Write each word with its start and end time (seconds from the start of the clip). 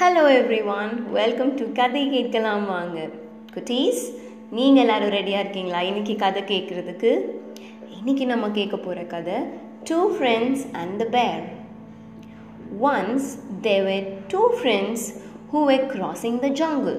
Hello 0.00 0.24
everyone 0.76 0.92
welcome 1.18 1.52
to 1.58 1.64
கதை 1.72 2.02
கேட்கலாம் 2.14 2.64
வாங்க 2.72 2.98
குட்டீஸ் 3.54 4.02
நீங்கள் 4.50 4.82
எல்லாரும் 4.84 5.14
ரெடியாக 5.16 5.42
இருக்கீங்களா 5.44 5.80
இன்னைக்கு 5.90 6.16
கதை 6.16 6.42
கேட்குறதுக்கு 6.52 7.12
இன்னைக்கு 7.98 8.26
நம்ம 8.26 8.48
கேட்க 8.50 8.76
போகிற 8.76 9.04
கதை 9.06 9.36
two 9.90 10.00
friends 10.16 10.64
and 10.82 10.96
the 11.02 11.06
bear 11.16 11.44
once 12.92 13.28
there were 13.68 14.08
two 14.32 14.42
friends 14.58 15.06
who 15.52 15.60
were 15.60 15.82
crossing 15.88 16.36
the 16.40 16.50
jungle. 16.50 16.96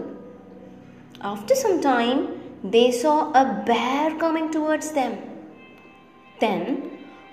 After 1.21 1.55
some 1.55 1.81
time, 1.81 2.19
they 2.65 2.89
saw 2.91 3.15
a 3.33 3.63
bear 3.65 4.05
coming 4.15 4.47
towards 4.49 4.87
them. 4.91 5.13
Then, 6.37 6.61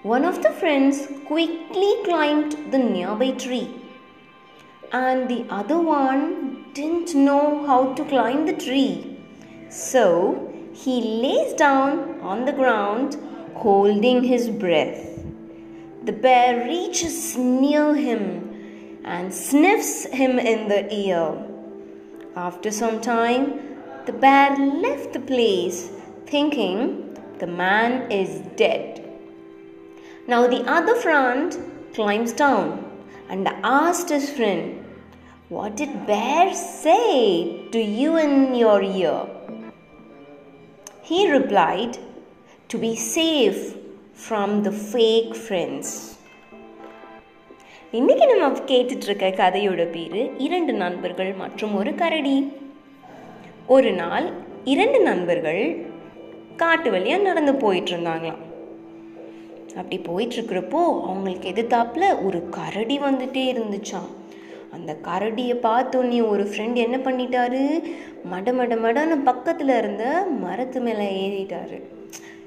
one 0.04 0.24
of 0.24 0.42
the 0.42 0.50
friends 0.50 0.96
quickly 1.26 1.90
climbed 2.04 2.52
the 2.72 2.80
nearby 2.86 3.30
tree, 3.36 3.66
and 4.91 5.29
the 5.29 5.45
other 5.49 5.79
one 5.79 6.65
didn't 6.73 7.13
know 7.15 7.65
how 7.65 7.93
to 7.93 8.05
climb 8.05 8.45
the 8.45 8.53
tree. 8.53 9.17
So, 9.69 10.53
he 10.73 11.01
lays 11.01 11.53
down 11.53 12.19
on 12.21 12.45
the 12.45 12.53
ground, 12.53 13.17
holding 13.55 14.23
his 14.23 14.49
breath. 14.49 15.19
The 16.03 16.13
bear 16.13 16.65
reaches 16.65 17.35
near 17.35 17.95
him 17.95 19.01
and 19.03 19.33
sniffs 19.33 20.05
him 20.05 20.39
in 20.39 20.67
the 20.69 20.93
ear. 20.93 21.35
After 22.35 22.71
some 22.71 23.01
time, 23.01 23.59
the 24.05 24.13
bear 24.13 24.55
left 24.55 25.13
the 25.13 25.19
place, 25.19 25.91
thinking 26.27 27.17
the 27.39 27.47
man 27.47 28.11
is 28.11 28.41
dead. 28.55 29.03
Now 30.27 30.47
the 30.47 30.63
other 30.69 30.95
friend 30.95 31.57
climbs 31.93 32.31
down 32.33 32.87
and 33.29 33.47
asked 33.63 34.09
his 34.09 34.29
friend, 34.29 34.83
What 35.49 35.75
did 35.75 36.05
bear 36.05 36.53
say 36.53 37.67
to 37.71 37.79
you 37.79 38.17
in 38.17 38.55
your 38.55 38.81
ear? 38.81 39.17
He 41.03 41.31
replied, 41.31 41.97
To 42.69 42.77
be 42.77 42.95
safe 42.95 43.75
from 44.15 44.63
the 44.63 44.73
fake 44.93 45.33
friends. 45.47 45.87
இன்னைக்கு 47.91 48.25
நம்ம 48.39 48.63
கேட்டுட்டு 48.71 49.05
இருக்க 49.07 49.27
கதையோட 49.37 49.81
பேரு 49.91 50.21
இரண்டு 50.37 50.73
நண்பர்கள் 50.73 51.31
மற்றும் 51.33 51.75
ஒரு 51.75 51.95
கரடி 51.95 52.37
ஒரு 53.75 53.91
நாள் 53.93 54.25
இரண்டு 54.73 54.99
நண்பர்கள் 55.01 55.61
காட்டு 56.55 56.89
வழியா 56.91 57.17
நடந்து 57.21 57.55
போயிட்டு 57.55 57.91
இருந்தாங்களாம் 57.91 58.41
அப்படி 59.77 59.97
போயிட்டுருக்குறப்போ 60.07 60.81
அவங்களுக்கு 61.09 61.49
எதிர்த்தாப்பில் 61.49 62.25
ஒரு 62.25 62.39
கரடி 62.49 62.99
வந்துட்டே 62.99 63.43
இருந்துச்சாம். 63.53 64.09
அந்த 64.71 64.97
கரடியை 65.03 65.55
பார்த்தோன்னே 65.67 66.29
ஒரு 66.29 66.43
ஃப்ரெண்ட் 66.43 66.73
என்ன 66.73 66.97
பண்ணிட்டாரு? 66.97 67.61
மட 68.31 68.49
மட 68.59 68.73
மடன்னு 68.85 69.23
பக்கத்தில் 69.23 69.73
இருந்த 69.77 70.27
மரத்து 70.39 70.81
மேலே 70.81 71.07
ஏறிட்டாரு. 71.25 71.77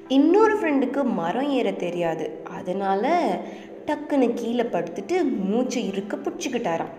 இன்னொரு 0.09 0.55
ஃப்ரெண்டுக்கு 0.59 1.03
மரம் 1.05 1.51
ஏற 1.51 1.73
தெரியாது. 1.73 2.27
அதனால 2.51 3.13
டக்குன்னு 3.87 4.31
கீழே 4.35 4.63
படுத்துட்டு 4.63 5.17
மூச்சை 5.49 5.87
இருக்க 5.87 6.17
பிடிச்சிக்கிட்டாராம். 6.17 6.95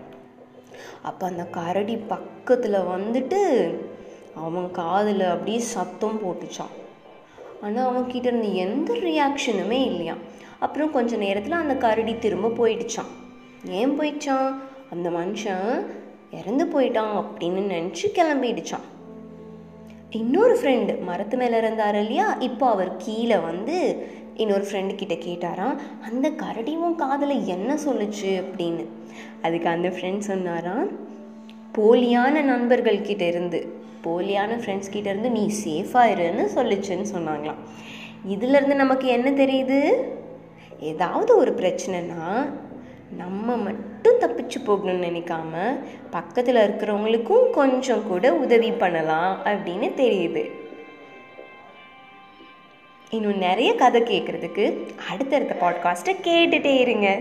அப்போ 1.02 1.26
அந்த 1.26 1.44
கரடி 1.58 1.96
பக்கத்தில் 1.96 2.86
வந்துட்டு 2.94 3.40
அவன் 4.34 4.70
காதில் 4.70 5.24
அப்படியே 5.32 5.58
சத்தம் 5.58 6.20
போட்டுச்சான் 6.24 6.76
ஆனால் 7.62 7.92
அவன்கிட்ட 7.92 8.14
இருந்து 8.14 8.54
எந்த 8.54 8.94
ரியாக்ஷனுமே 8.94 9.84
இல்லையா 9.84 10.14
அப்புறம் 10.58 10.90
கொஞ்ச 10.90 11.16
நேரத்தில் 11.16 11.52
அந்த 11.52 11.76
கரடி 11.76 12.18
திரும்ப 12.18 12.48
போயிடுச்சான் 12.48 13.10
ஏன் 13.64 14.00
போயிடுச்சான் 14.00 14.54
அந்த 14.90 15.10
மனுஷன் 15.10 15.86
இறந்து 16.30 16.66
போயிட்டான் 16.66 17.24
அப்படின்னு 17.24 17.72
நினச்சி 17.72 18.06
கிளம்பிடுச்சான் 18.14 18.90
இன்னொரு 20.10 20.58
ஃப்ரெண்டு 20.58 21.00
மரத்து 21.00 21.36
மேலே 21.36 21.58
இருந்தார் 21.58 21.94
இல்லையா? 21.94 22.36
இப்போ 22.38 22.68
அவர் 22.68 22.96
கீழே 22.96 23.36
வந்து 23.36 24.06
இன்னொரு 24.34 24.64
ஃப்ரெண்டு 24.64 24.94
கிட்ட 24.94 25.14
கேட்டாராம் 25.14 25.76
அந்த 26.00 26.30
கரடியும் 26.30 26.94
காதில் 26.94 27.44
என்ன 27.44 27.74
சொல்லுச்சு? 27.74 28.26
அப்படின்னு. 28.26 28.86
அதுக்கு 29.42 29.68
அந்த 29.68 29.88
ஃப்ரெண்ட் 29.88 30.18
சொன்னாராம் 30.18 30.88
போலியான 31.78 32.42
நண்பர்கள் 32.42 33.02
கிட்ட 33.02 33.26
இருந்து 33.26 33.81
போலியான 34.04 34.56
ஃப்ரெண்ட்ஸ் 34.56 34.92
கிட்டேருந்து 34.92 35.30
நீ 35.30 35.50
சேஃபாக 35.64 36.12
இருன்னு 36.12 36.48
சொல்லிச்சுன்னு 36.54 37.06
சொன்னாங்களாம். 37.14 37.60
இதுலேருந்து 38.28 38.74
நமக்கு 38.74 39.08
என்ன 39.08 39.30
தெரியுது? 39.30 39.92
ஏதாவது 40.80 41.36
ஒரு 41.36 41.52
பிரச்சனைனா 41.52 42.50
நம்ம 43.16 43.56
மட்டும் 43.56 44.18
தப்பிச்சு 44.20 44.54
போகணும்னு 44.66 45.04
நினைக்காம 45.08 45.78
பக்கத்தில் 46.10 46.54
இருக்கிறவங்களுக்கும் 46.54 47.50
கொஞ்சம் 47.50 48.08
கூட 48.08 48.34
உதவி 48.34 48.72
பண்ணலாம் 48.72 49.38
அப்படின்னு 49.44 49.92
தெரியுது. 49.96 50.50
இன்னும் 53.10 53.38
நிறைய 53.38 53.74
கதை 53.74 54.02
கேட்குறதுக்கு 54.02 54.88
அடுத்தடுத்த 55.10 55.56
பாட்காஸ்ட்டை 55.60 56.16
கேட்டுகிட்டே 56.22 56.78
இருங்க. 56.78 57.20